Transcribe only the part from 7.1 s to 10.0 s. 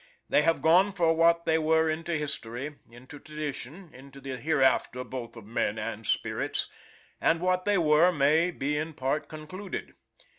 and what they were may be in part concluded.